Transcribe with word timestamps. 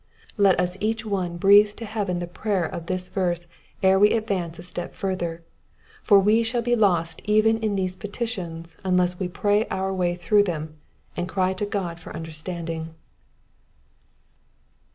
Let 0.35 0.59
us 0.59 0.77
each 0.79 1.05
one 1.05 1.37
breathe 1.37 1.75
to 1.75 1.85
heaven 1.85 2.17
the 2.17 2.25
prayer 2.25 2.63
of 2.65 2.87
this 2.87 3.07
verse 3.07 3.45
ere 3.83 3.99
we 3.99 4.13
advance 4.13 4.57
a 4.57 4.63
step 4.63 4.95
further, 4.95 5.43
for 6.01 6.19
we 6.19 6.41
shall 6.41 6.63
be 6.63 6.75
lost 6.75 7.21
even 7.25 7.59
in 7.59 7.75
these 7.75 7.95
peti 7.95 8.25
tions 8.25 8.77
unless 8.83 9.19
we 9.19 9.27
pray 9.27 9.67
our 9.67 9.93
way 9.93 10.15
through 10.15 10.45
them, 10.45 10.77
and 11.15 11.29
cry 11.29 11.53
to 11.53 11.67
God 11.67 11.99
for 11.99 12.15
under 12.15 12.31
standing. 12.31 12.95